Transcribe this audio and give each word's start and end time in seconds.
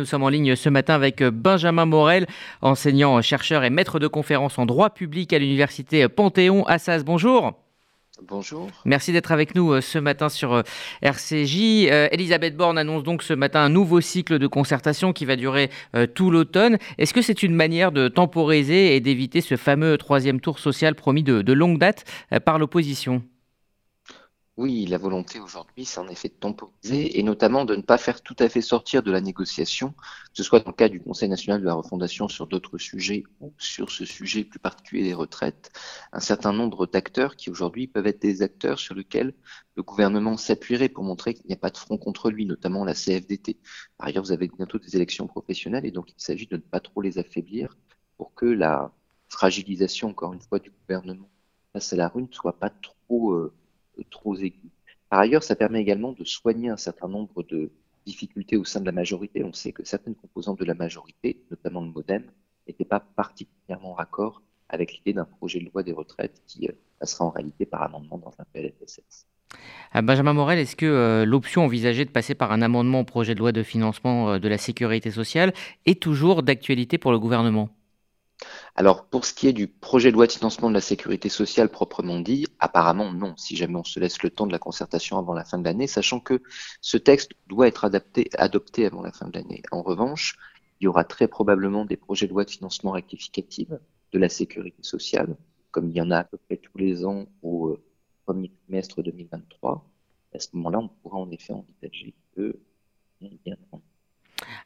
Nous 0.00 0.06
sommes 0.06 0.22
en 0.22 0.28
ligne 0.28 0.54
ce 0.54 0.68
matin 0.68 0.94
avec 0.94 1.24
Benjamin 1.24 1.84
Morel, 1.84 2.28
enseignant, 2.62 3.20
chercheur 3.20 3.64
et 3.64 3.70
maître 3.70 3.98
de 3.98 4.06
conférence 4.06 4.56
en 4.56 4.64
droit 4.64 4.90
public 4.90 5.32
à 5.32 5.40
l'université 5.40 6.06
Panthéon-Assas. 6.06 7.02
Bonjour. 7.02 7.54
Bonjour. 8.22 8.68
Merci 8.84 9.12
d'être 9.12 9.32
avec 9.32 9.56
nous 9.56 9.72
euh, 9.72 9.80
ce 9.80 9.98
matin 9.98 10.28
sur 10.28 10.52
euh, 10.52 10.62
RCJ. 11.02 11.88
Euh, 11.90 12.06
Elisabeth 12.12 12.56
Borne 12.56 12.78
annonce 12.78 13.02
donc 13.02 13.24
ce 13.24 13.34
matin 13.34 13.58
un 13.58 13.70
nouveau 13.70 14.00
cycle 14.00 14.38
de 14.38 14.46
concertation 14.46 15.12
qui 15.12 15.24
va 15.24 15.34
durer 15.34 15.68
tout 16.14 16.30
l'automne. 16.30 16.78
Est-ce 16.98 17.12
que 17.12 17.20
c'est 17.20 17.42
une 17.42 17.56
manière 17.56 17.90
de 17.90 18.06
temporiser 18.06 18.94
et 18.94 19.00
d'éviter 19.00 19.40
ce 19.40 19.56
fameux 19.56 19.98
troisième 19.98 20.38
tour 20.40 20.60
social 20.60 20.94
promis 20.94 21.24
de 21.24 21.52
longue 21.52 21.78
date 21.78 22.04
par 22.44 22.60
l'opposition? 22.60 23.24
Oui, 24.58 24.86
la 24.86 24.98
volonté 24.98 25.38
aujourd'hui, 25.38 25.84
c'est 25.84 26.00
en 26.00 26.08
effet 26.08 26.28
de 26.28 26.34
temporiser 26.34 27.16
et 27.20 27.22
notamment 27.22 27.64
de 27.64 27.76
ne 27.76 27.82
pas 27.82 27.96
faire 27.96 28.22
tout 28.22 28.34
à 28.40 28.48
fait 28.48 28.60
sortir 28.60 29.04
de 29.04 29.12
la 29.12 29.20
négociation, 29.20 29.92
que 29.92 30.34
ce 30.34 30.42
soit 30.42 30.58
dans 30.58 30.70
le 30.70 30.76
cas 30.76 30.88
du 30.88 31.00
Conseil 31.00 31.28
national 31.28 31.60
de 31.60 31.66
la 31.66 31.74
refondation 31.74 32.26
sur 32.26 32.48
d'autres 32.48 32.76
sujets 32.76 33.22
ou 33.38 33.54
sur 33.56 33.92
ce 33.92 34.04
sujet 34.04 34.42
plus 34.42 34.58
particulier 34.58 35.04
des 35.04 35.14
retraites, 35.14 35.70
un 36.12 36.18
certain 36.18 36.52
nombre 36.52 36.88
d'acteurs 36.88 37.36
qui 37.36 37.50
aujourd'hui 37.50 37.86
peuvent 37.86 38.08
être 38.08 38.20
des 38.20 38.42
acteurs 38.42 38.80
sur 38.80 38.96
lesquels 38.96 39.32
le 39.76 39.84
gouvernement 39.84 40.36
s'appuierait 40.36 40.88
pour 40.88 41.04
montrer 41.04 41.34
qu'il 41.34 41.46
n'y 41.46 41.54
a 41.54 41.56
pas 41.56 41.70
de 41.70 41.76
front 41.76 41.96
contre 41.96 42.28
lui, 42.28 42.44
notamment 42.44 42.84
la 42.84 42.94
CFDT. 42.94 43.58
Par 43.96 44.08
ailleurs, 44.08 44.24
vous 44.24 44.32
avez 44.32 44.48
bientôt 44.48 44.80
des 44.80 44.96
élections 44.96 45.28
professionnelles 45.28 45.86
et 45.86 45.92
donc 45.92 46.10
il 46.10 46.20
s'agit 46.20 46.48
de 46.48 46.56
ne 46.56 46.62
pas 46.62 46.80
trop 46.80 47.00
les 47.00 47.18
affaiblir 47.18 47.76
pour 48.16 48.34
que 48.34 48.46
la 48.46 48.92
fragilisation, 49.28 50.08
encore 50.08 50.32
une 50.34 50.42
fois, 50.42 50.58
du 50.58 50.72
gouvernement 50.72 51.30
face 51.72 51.92
à 51.92 51.96
la 51.96 52.08
rue 52.08 52.22
ne 52.22 52.32
soit 52.32 52.58
pas 52.58 52.70
trop... 52.70 53.34
Euh, 53.34 53.54
trop 54.02 54.36
aigu. 54.36 54.70
Par 55.08 55.20
ailleurs, 55.20 55.42
ça 55.42 55.56
permet 55.56 55.80
également 55.80 56.12
de 56.12 56.24
soigner 56.24 56.68
un 56.68 56.76
certain 56.76 57.08
nombre 57.08 57.42
de 57.42 57.70
difficultés 58.04 58.56
au 58.56 58.64
sein 58.64 58.80
de 58.80 58.86
la 58.86 58.92
majorité. 58.92 59.44
On 59.44 59.52
sait 59.52 59.72
que 59.72 59.84
certaines 59.84 60.14
composantes 60.14 60.58
de 60.58 60.64
la 60.64 60.74
majorité, 60.74 61.42
notamment 61.50 61.82
le 61.82 61.90
MoDem, 61.90 62.24
n'étaient 62.66 62.84
pas 62.84 63.00
particulièrement 63.00 63.94
raccord 63.94 64.42
avec 64.68 64.94
l'idée 64.94 65.12
d'un 65.14 65.24
projet 65.24 65.60
de 65.60 65.66
loi 65.72 65.82
des 65.82 65.92
retraites 65.92 66.42
qui 66.46 66.68
euh, 66.68 66.72
passera 66.98 67.24
en 67.24 67.30
réalité 67.30 67.64
par 67.64 67.82
amendement 67.82 68.18
dans 68.18 68.34
un 68.38 68.44
PLFSS. 68.52 69.26
Euh, 69.96 70.02
Benjamin 70.02 70.34
Morel, 70.34 70.58
est-ce 70.58 70.76
que 70.76 70.84
euh, 70.84 71.24
l'option 71.24 71.64
envisagée 71.64 72.04
de 72.04 72.10
passer 72.10 72.34
par 72.34 72.52
un 72.52 72.60
amendement 72.60 73.00
au 73.00 73.04
projet 73.04 73.34
de 73.34 73.38
loi 73.38 73.52
de 73.52 73.62
financement 73.62 74.38
de 74.38 74.48
la 74.48 74.58
sécurité 74.58 75.10
sociale 75.10 75.54
est 75.86 76.00
toujours 76.02 76.42
d'actualité 76.42 76.98
pour 76.98 77.12
le 77.12 77.18
gouvernement? 77.18 77.70
Alors, 78.78 79.06
pour 79.06 79.24
ce 79.24 79.34
qui 79.34 79.48
est 79.48 79.52
du 79.52 79.66
projet 79.66 80.12
de 80.12 80.14
loi 80.14 80.28
de 80.28 80.32
financement 80.32 80.68
de 80.68 80.74
la 80.74 80.80
sécurité 80.80 81.28
sociale 81.28 81.68
proprement 81.68 82.20
dit, 82.20 82.46
apparemment 82.60 83.12
non, 83.12 83.36
si 83.36 83.56
jamais 83.56 83.74
on 83.74 83.82
se 83.82 83.98
laisse 83.98 84.22
le 84.22 84.30
temps 84.30 84.46
de 84.46 84.52
la 84.52 84.60
concertation 84.60 85.18
avant 85.18 85.34
la 85.34 85.44
fin 85.44 85.58
de 85.58 85.64
l'année, 85.64 85.88
sachant 85.88 86.20
que 86.20 86.40
ce 86.80 86.96
texte 86.96 87.32
doit 87.48 87.66
être 87.66 87.84
adapté, 87.84 88.30
adopté 88.38 88.86
avant 88.86 89.02
la 89.02 89.10
fin 89.10 89.26
de 89.26 89.36
l'année. 89.36 89.62
En 89.72 89.82
revanche, 89.82 90.38
il 90.78 90.84
y 90.84 90.86
aura 90.86 91.02
très 91.02 91.26
probablement 91.26 91.86
des 91.86 91.96
projets 91.96 92.28
de 92.28 92.32
loi 92.32 92.44
de 92.44 92.50
financement 92.50 92.92
rectificatifs 92.92 93.72
de 94.12 94.18
la 94.20 94.28
sécurité 94.28 94.84
sociale, 94.84 95.36
comme 95.72 95.88
il 95.88 95.96
y 95.96 96.00
en 96.00 96.12
a 96.12 96.18
à 96.18 96.24
peu 96.24 96.36
près 96.36 96.58
tous 96.58 96.78
les 96.78 97.04
ans 97.04 97.26
au 97.42 97.70
euh, 97.70 97.82
premier 98.26 98.52
trimestre 98.62 99.02
2023. 99.02 99.84
À 100.32 100.38
ce 100.38 100.50
moment-là, 100.52 100.78
on 100.78 100.88
pourra 101.02 101.18
en 101.18 101.28
effet 101.32 101.52
envisager 101.52 102.14
que 102.36 102.56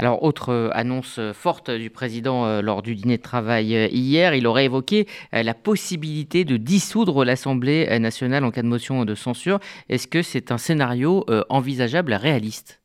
alors, 0.00 0.22
autre 0.22 0.50
euh, 0.50 0.70
annonce 0.74 1.18
euh, 1.18 1.32
forte 1.32 1.72
du 1.72 1.90
président 1.90 2.46
euh, 2.46 2.62
lors 2.62 2.82
du 2.82 2.94
dîner 2.94 3.16
de 3.16 3.22
travail 3.22 3.88
hier, 3.90 4.34
il 4.34 4.46
aurait 4.46 4.66
évoqué 4.66 5.08
la 5.32 5.54
possibilité 5.54 6.44
de 6.44 6.56
dissoudre 6.56 7.24
l'Assemblée 7.24 7.98
nationale 7.98 8.44
en 8.44 8.52
cas 8.52 8.62
de 8.62 8.68
motion 8.68 9.04
de 9.04 9.14
censure. 9.14 9.58
Est-ce 9.88 10.06
que 10.06 10.22
c'est 10.22 10.52
un 10.52 10.58
scénario 10.58 11.24
envisageable, 11.48 12.14
réaliste? 12.14 12.80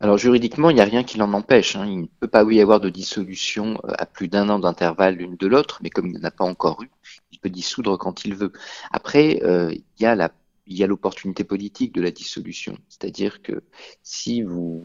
Alors 0.00 0.16
juridiquement, 0.16 0.70
il 0.70 0.74
n'y 0.74 0.80
a 0.80 0.84
rien 0.84 1.04
qui 1.04 1.18
l'en 1.18 1.32
empêche. 1.32 1.76
Hein. 1.76 1.86
Il 1.86 2.00
ne 2.02 2.06
peut 2.20 2.28
pas 2.28 2.44
y 2.44 2.60
avoir 2.60 2.80
de 2.80 2.88
dissolution 2.88 3.80
à 3.98 4.06
plus 4.06 4.28
d'un 4.28 4.48
an 4.48 4.58
d'intervalle 4.58 5.16
l'une 5.16 5.36
de 5.36 5.46
l'autre, 5.46 5.80
mais 5.82 5.90
comme 5.90 6.06
il 6.06 6.14
n'en 6.14 6.24
a 6.24 6.30
pas 6.30 6.44
encore 6.44 6.82
eu, 6.82 6.90
il 7.32 7.38
peut 7.38 7.50
dissoudre 7.50 7.98
quand 7.98 8.24
il 8.24 8.34
veut. 8.34 8.52
Après, 8.92 9.40
il 9.42 9.82
y 10.00 10.06
a 10.06 10.14
la 10.14 10.30
il 10.68 10.76
y 10.76 10.84
a 10.84 10.86
l'opportunité 10.86 11.44
politique 11.44 11.94
de 11.94 12.02
la 12.02 12.10
dissolution. 12.10 12.76
C'est-à-dire 12.88 13.42
que 13.42 13.62
si 14.02 14.42
vous 14.42 14.84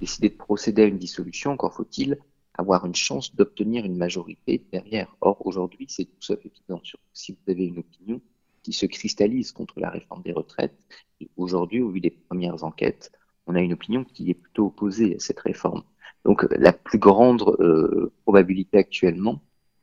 décidez 0.00 0.28
de 0.30 0.36
procéder 0.36 0.82
à 0.82 0.86
une 0.86 0.98
dissolution, 0.98 1.50
encore 1.50 1.74
faut-il 1.74 2.18
avoir 2.54 2.86
une 2.86 2.94
chance 2.94 3.34
d'obtenir 3.34 3.84
une 3.84 3.96
majorité 3.96 4.64
derrière. 4.72 5.14
Or, 5.20 5.44
aujourd'hui, 5.44 5.86
c'est 5.88 6.04
tout 6.04 6.20
sauf 6.20 6.38
évident. 6.46 6.80
Si 7.12 7.32
vous 7.32 7.52
avez 7.52 7.66
une 7.66 7.78
opinion 7.78 8.20
qui 8.62 8.72
se 8.72 8.86
cristallise 8.86 9.52
contre 9.52 9.78
la 9.78 9.90
réforme 9.90 10.22
des 10.22 10.32
retraites, 10.32 10.74
et 11.20 11.28
aujourd'hui, 11.36 11.82
au 11.82 11.90
vu 11.90 12.00
des 12.00 12.10
premières 12.10 12.64
enquêtes, 12.64 13.12
on 13.46 13.54
a 13.54 13.60
une 13.60 13.72
opinion 13.72 14.04
qui 14.04 14.30
est 14.30 14.34
plutôt 14.34 14.66
opposée 14.66 15.16
à 15.16 15.18
cette 15.18 15.40
réforme. 15.40 15.82
Donc, 16.24 16.46
la 16.50 16.72
plus 16.72 16.98
grande 16.98 17.42
euh, 17.60 18.12
probabilité 18.22 18.78
actuellement 18.78 19.40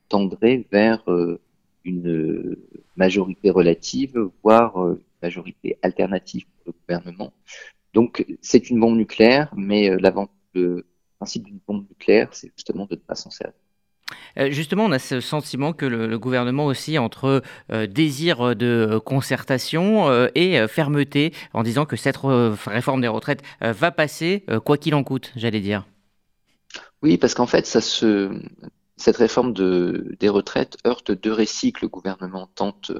tendrait 0.09 0.65
vers 0.71 1.03
euh, 1.09 1.39
une 1.85 2.57
majorité 2.95 3.49
relative, 3.49 4.29
voire 4.41 4.81
euh, 4.83 5.01
majorité 5.23 5.79
alternative 5.81 6.45
pour 6.45 6.65
le 6.67 6.73
gouvernement. 6.81 7.33
Donc 7.93 8.25
c'est 8.41 8.69
une 8.69 8.79
bombe 8.79 8.97
nucléaire, 8.97 9.51
mais 9.55 9.89
euh, 9.89 9.97
le 10.53 10.85
principe 11.17 11.45
d'une 11.45 11.59
bombe 11.67 11.85
nucléaire, 11.89 12.27
c'est 12.31 12.51
justement 12.55 12.85
de 12.85 12.95
ne 12.95 12.99
pas 12.99 13.15
s'en 13.15 13.29
servir. 13.29 13.53
Euh, 14.37 14.51
justement, 14.51 14.85
on 14.85 14.91
a 14.91 14.99
ce 14.99 15.21
sentiment 15.21 15.73
que 15.73 15.85
le, 15.85 16.19
gouvernement 16.19 16.65
aussi 16.65 16.97
entre 16.97 17.41
euh, 17.71 17.87
désir 17.87 18.55
de 18.55 18.99
concertation 19.03 20.09
et 20.35 20.67
fermeté 20.67 21.33
en 21.53 21.63
disant 21.63 21.85
que 21.85 21.95
cette 21.95 22.17
réforme 22.17 23.01
des 23.01 23.07
retraites 23.07 23.41
va 23.61 23.91
passer 23.91 24.45
quoi 24.65 24.77
qu'il 24.77 24.93
en 24.95 25.03
coûte, 25.03 25.31
j'allais 25.35 25.61
dire. 25.61 25.85
Oui, 27.01 27.17
parce 27.17 27.33
qu'en 27.33 27.47
fait, 27.47 27.65
ça 27.65 27.81
se, 27.81 28.31
cette 28.97 29.17
réforme 29.17 29.53
de, 29.53 30.15
des 30.19 30.29
retraites 30.29 30.77
heurte 30.85 31.11
deux 31.11 31.31
récits 31.31 31.73
que 31.73 31.81
le 31.81 31.89
gouvernement 31.89 32.47
tente 32.55 32.91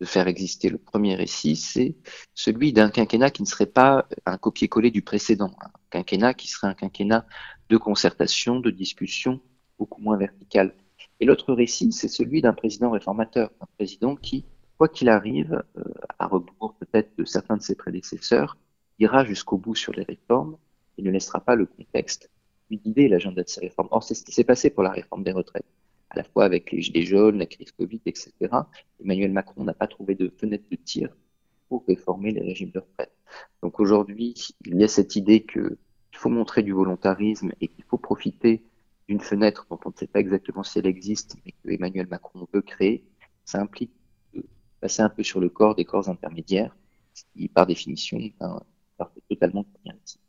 de 0.00 0.06
faire 0.06 0.26
exister. 0.28 0.70
Le 0.70 0.78
premier 0.78 1.14
récit, 1.14 1.56
c'est 1.56 1.94
celui 2.34 2.72
d'un 2.72 2.90
quinquennat 2.90 3.30
qui 3.30 3.42
ne 3.42 3.46
serait 3.46 3.66
pas 3.66 4.08
un 4.26 4.38
copier-coller 4.38 4.90
du 4.90 5.02
précédent, 5.02 5.54
un 5.60 5.70
quinquennat 5.90 6.34
qui 6.34 6.48
serait 6.48 6.68
un 6.68 6.74
quinquennat 6.74 7.26
de 7.68 7.76
concertation, 7.76 8.60
de 8.60 8.70
discussion, 8.70 9.40
beaucoup 9.78 10.00
moins 10.00 10.16
vertical. 10.16 10.74
Et 11.20 11.26
l'autre 11.26 11.52
récit, 11.52 11.92
c'est 11.92 12.08
celui 12.08 12.40
d'un 12.40 12.54
président 12.54 12.90
réformateur, 12.90 13.50
un 13.60 13.66
président 13.76 14.16
qui, 14.16 14.46
quoi 14.78 14.88
qu'il 14.88 15.10
arrive, 15.10 15.62
euh, 15.76 15.84
à 16.18 16.26
rebours 16.26 16.74
peut-être 16.80 17.16
de 17.18 17.24
certains 17.24 17.58
de 17.58 17.62
ses 17.62 17.74
prédécesseurs, 17.74 18.56
ira 18.98 19.24
jusqu'au 19.24 19.58
bout 19.58 19.74
sur 19.74 19.92
les 19.92 20.02
réformes 20.02 20.56
et 20.96 21.02
ne 21.02 21.10
laissera 21.10 21.40
pas 21.40 21.54
le 21.54 21.66
contexte 21.66 22.30
lui 22.70 22.78
guider 22.78 23.08
l'agenda 23.08 23.42
de 23.42 23.48
ces 23.48 23.60
réformes. 23.60 23.88
Or, 23.90 24.02
c'est 24.02 24.14
ce 24.14 24.22
qui 24.24 24.32
s'est 24.32 24.44
passé 24.44 24.70
pour 24.70 24.82
la 24.82 24.90
réforme 24.90 25.24
des 25.24 25.32
retraites 25.32 25.66
à 26.10 26.16
la 26.16 26.24
fois 26.24 26.44
avec 26.44 26.72
les 26.72 26.82
gilets 26.82 27.02
jaunes, 27.02 27.38
la 27.38 27.46
crise 27.46 27.72
Covid, 27.72 28.00
etc. 28.06 28.32
Emmanuel 29.00 29.32
Macron 29.32 29.64
n'a 29.64 29.74
pas 29.74 29.86
trouvé 29.86 30.14
de 30.14 30.32
fenêtre 30.36 30.64
de 30.70 30.76
tir 30.76 31.16
pour 31.68 31.84
réformer 31.86 32.32
les 32.32 32.42
régimes 32.42 32.70
de 32.70 32.80
retraite. 32.80 33.12
Donc 33.62 33.78
aujourd'hui, 33.78 34.34
il 34.66 34.76
y 34.76 34.84
a 34.84 34.88
cette 34.88 35.14
idée 35.16 35.44
qu'il 35.44 35.76
faut 36.12 36.28
montrer 36.28 36.62
du 36.62 36.72
volontarisme 36.72 37.52
et 37.60 37.68
qu'il 37.68 37.84
faut 37.84 37.98
profiter 37.98 38.64
d'une 39.08 39.20
fenêtre 39.20 39.66
dont 39.70 39.78
on 39.84 39.90
ne 39.90 39.94
sait 39.94 40.08
pas 40.08 40.20
exactement 40.20 40.64
si 40.64 40.80
elle 40.80 40.86
existe, 40.86 41.36
mais 41.44 41.52
que 41.52 41.70
Emmanuel 41.70 42.08
Macron 42.08 42.46
veut 42.52 42.62
créer. 42.62 43.04
Ça 43.44 43.60
implique 43.60 43.92
de 44.34 44.44
passer 44.80 45.02
un 45.02 45.08
peu 45.08 45.22
sur 45.22 45.40
le 45.40 45.48
corps 45.48 45.76
des 45.76 45.84
corps 45.84 46.08
intermédiaires, 46.08 46.76
qui, 47.34 47.48
par 47.48 47.66
définition, 47.66 48.18
est 48.18 48.34
un, 48.40 48.60
totalement 49.28 49.64
ici. 50.04 50.18